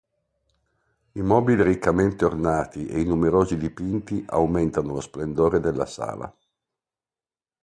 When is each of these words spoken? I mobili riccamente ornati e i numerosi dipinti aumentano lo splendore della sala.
I 1.11 1.21
mobili 1.21 1.61
riccamente 1.61 2.25
ornati 2.25 2.87
e 2.87 3.01
i 3.01 3.05
numerosi 3.05 3.55
dipinti 3.55 4.25
aumentano 4.29 4.93
lo 4.93 4.99
splendore 4.99 5.59
della 5.59 5.85
sala. 5.85 6.35